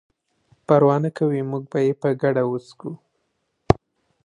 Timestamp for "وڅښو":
2.47-2.91